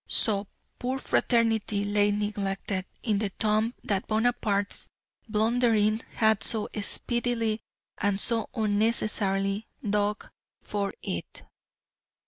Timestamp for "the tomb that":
3.19-4.07